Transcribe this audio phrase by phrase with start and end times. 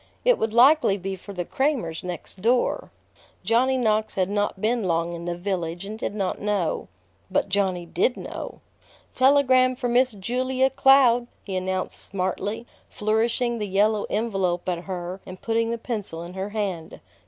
[0.25, 2.89] It would likely be for the Cramers next door.
[3.43, 6.87] Johnny Knox had not been long in the village, and did not know.
[7.29, 8.61] But Johnny did know.
[9.13, 15.39] "Telegram for Miss Julia Cloud!" he announced smartly, flourishing the yellow envelope at her and
[15.39, 16.99] putting the pencil in her hand.